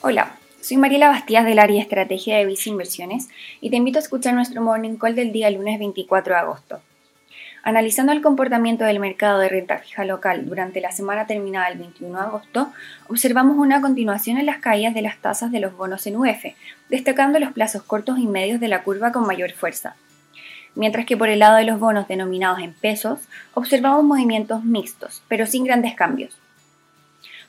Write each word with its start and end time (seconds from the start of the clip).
Hola, 0.00 0.36
soy 0.60 0.76
Mariela 0.76 1.08
Bastías 1.08 1.44
del 1.44 1.58
área 1.58 1.82
Estrategia 1.82 2.38
de 2.38 2.46
Visa 2.46 2.70
Inversiones 2.70 3.28
y 3.60 3.68
te 3.68 3.76
invito 3.78 3.98
a 3.98 4.02
escuchar 4.02 4.32
nuestro 4.32 4.62
Morning 4.62 4.96
Call 4.96 5.16
del 5.16 5.32
día 5.32 5.50
lunes 5.50 5.76
24 5.80 6.34
de 6.34 6.40
agosto. 6.40 6.80
Analizando 7.64 8.12
el 8.12 8.22
comportamiento 8.22 8.84
del 8.84 9.00
mercado 9.00 9.40
de 9.40 9.48
renta 9.48 9.78
fija 9.78 10.04
local 10.04 10.46
durante 10.46 10.80
la 10.80 10.92
semana 10.92 11.26
terminada 11.26 11.66
el 11.66 11.78
21 11.78 12.16
de 12.16 12.24
agosto, 12.24 12.72
observamos 13.08 13.56
una 13.58 13.80
continuación 13.80 14.38
en 14.38 14.46
las 14.46 14.58
caídas 14.58 14.94
de 14.94 15.02
las 15.02 15.18
tasas 15.18 15.50
de 15.50 15.58
los 15.58 15.76
bonos 15.76 16.06
en 16.06 16.16
UF, 16.16 16.44
destacando 16.88 17.40
los 17.40 17.50
plazos 17.50 17.82
cortos 17.82 18.20
y 18.20 18.28
medios 18.28 18.60
de 18.60 18.68
la 18.68 18.84
curva 18.84 19.10
con 19.10 19.26
mayor 19.26 19.50
fuerza. 19.50 19.96
Mientras 20.76 21.06
que 21.06 21.16
por 21.16 21.28
el 21.28 21.40
lado 21.40 21.56
de 21.56 21.64
los 21.64 21.80
bonos 21.80 22.06
denominados 22.06 22.60
en 22.60 22.72
pesos, 22.72 23.18
observamos 23.52 24.04
movimientos 24.04 24.62
mixtos, 24.62 25.24
pero 25.26 25.44
sin 25.44 25.64
grandes 25.64 25.96
cambios. 25.96 26.38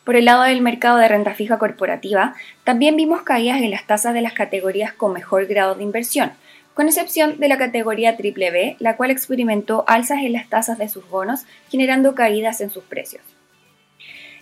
Por 0.04 0.16
el 0.16 0.26
lado 0.26 0.44
del 0.44 0.62
mercado 0.62 0.98
de 0.98 1.08
renta 1.08 1.34
fija 1.34 1.60
corporativa, 1.60 2.36
también 2.64 2.96
vimos 2.96 3.22
caídas 3.22 3.62
en 3.62 3.72
las 3.72 3.86
tasas 3.86 4.14
de 4.14 4.22
las 4.22 4.34
categorías 4.34 4.94
con 4.94 5.14
mejor 5.14 5.46
grado 5.46 5.76
de 5.76 5.84
inversión, 5.84 6.32
con 6.74 6.88
excepción 6.88 7.40
de 7.40 7.48
la 7.48 7.58
categoría 7.58 8.16
B, 8.16 8.76
la 8.80 8.96
cual 8.96 9.12
experimentó 9.12 9.84
alzas 9.88 10.20
en 10.20 10.34
las 10.34 10.48
tasas 10.48 10.78
de 10.78 10.90
sus 10.90 11.08
bonos, 11.10 11.42
generando 11.70 12.16
caídas 12.16 12.62
en 12.62 12.70
sus 12.70 12.84
precios. 12.84 13.24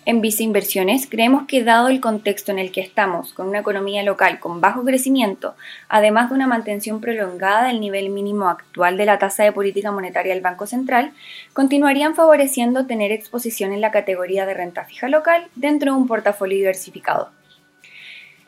En 0.09 0.21
Visa 0.21 0.41
Inversiones 0.41 1.05
creemos 1.05 1.47
que 1.47 1.65
dado 1.65 1.89
el 1.89 1.99
contexto 1.99 2.53
en 2.53 2.59
el 2.59 2.71
que 2.71 2.79
estamos, 2.79 3.33
con 3.33 3.49
una 3.49 3.59
economía 3.59 4.03
local 4.03 4.39
con 4.39 4.61
bajo 4.61 4.85
crecimiento, 4.85 5.53
además 5.89 6.29
de 6.29 6.35
una 6.35 6.47
mantención 6.47 7.01
prolongada 7.01 7.67
del 7.67 7.81
nivel 7.81 8.09
mínimo 8.09 8.47
actual 8.47 8.95
de 8.95 9.05
la 9.05 9.19
tasa 9.19 9.43
de 9.43 9.51
política 9.51 9.91
monetaria 9.91 10.33
del 10.33 10.41
Banco 10.41 10.65
Central, 10.65 11.11
continuarían 11.51 12.15
favoreciendo 12.15 12.85
tener 12.85 13.11
exposición 13.11 13.73
en 13.73 13.81
la 13.81 13.91
categoría 13.91 14.45
de 14.45 14.53
renta 14.53 14.85
fija 14.85 15.09
local 15.09 15.49
dentro 15.55 15.91
de 15.91 15.97
un 15.97 16.07
portafolio 16.07 16.57
diversificado. 16.57 17.29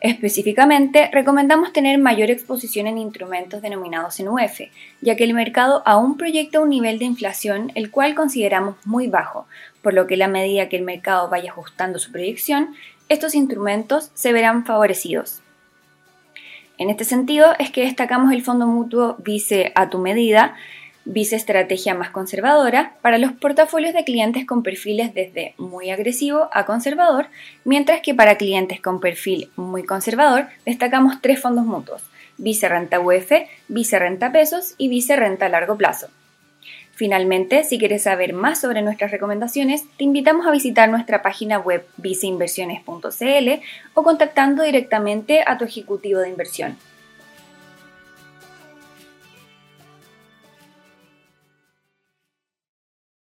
Específicamente, 0.00 1.10
recomendamos 1.12 1.74
tener 1.74 1.98
mayor 1.98 2.30
exposición 2.30 2.86
en 2.86 2.96
instrumentos 2.96 3.60
denominados 3.60 4.18
en 4.18 4.28
UF, 4.28 4.60
ya 5.02 5.14
que 5.14 5.24
el 5.24 5.34
mercado 5.34 5.82
aún 5.84 6.16
proyecta 6.16 6.60
un 6.60 6.70
nivel 6.70 6.98
de 6.98 7.04
inflación 7.04 7.70
el 7.74 7.90
cual 7.90 8.14
consideramos 8.14 8.76
muy 8.86 9.08
bajo, 9.08 9.46
por 9.82 9.92
lo 9.92 10.06
que 10.06 10.16
la 10.16 10.26
medida 10.26 10.70
que 10.70 10.78
el 10.78 10.84
mercado 10.84 11.28
vaya 11.28 11.50
ajustando 11.50 11.98
su 11.98 12.12
proyección, 12.12 12.74
estos 13.10 13.34
instrumentos 13.34 14.10
se 14.14 14.32
verán 14.32 14.64
favorecidos. 14.64 15.42
En 16.78 16.88
este 16.88 17.04
sentido 17.04 17.48
es 17.58 17.70
que 17.70 17.82
destacamos 17.82 18.32
el 18.32 18.42
fondo 18.42 18.66
mutuo 18.66 19.16
Vice 19.18 19.70
a 19.74 19.90
tu 19.90 19.98
medida, 19.98 20.56
Vice 21.06 21.36
estrategia 21.36 21.94
más 21.94 22.10
conservadora 22.10 22.94
para 23.00 23.16
los 23.16 23.32
portafolios 23.32 23.94
de 23.94 24.04
clientes 24.04 24.46
con 24.46 24.62
perfiles 24.62 25.14
desde 25.14 25.54
muy 25.56 25.90
agresivo 25.90 26.50
a 26.52 26.66
conservador, 26.66 27.26
mientras 27.64 28.00
que 28.02 28.14
para 28.14 28.36
clientes 28.36 28.80
con 28.80 29.00
perfil 29.00 29.50
muy 29.56 29.84
conservador 29.84 30.48
destacamos 30.66 31.22
tres 31.22 31.40
fondos 31.40 31.64
mutuos, 31.64 32.02
Vice 32.36 32.68
Renta 32.68 33.00
UF, 33.00 33.32
Vice 33.68 33.98
Renta 33.98 34.30
Pesos 34.30 34.74
y 34.76 34.88
Vice 34.88 35.16
Renta 35.16 35.46
a 35.46 35.48
Largo 35.48 35.76
Plazo. 35.76 36.08
Finalmente, 36.92 37.64
si 37.64 37.78
quieres 37.78 38.02
saber 38.02 38.34
más 38.34 38.60
sobre 38.60 38.82
nuestras 38.82 39.10
recomendaciones, 39.10 39.84
te 39.96 40.04
invitamos 40.04 40.46
a 40.46 40.50
visitar 40.50 40.90
nuestra 40.90 41.22
página 41.22 41.58
web 41.58 41.86
viceinversiones.cl 41.96 43.48
o 43.94 44.02
contactando 44.02 44.62
directamente 44.64 45.42
a 45.46 45.56
tu 45.56 45.64
ejecutivo 45.64 46.20
de 46.20 46.28
inversión. 46.28 46.76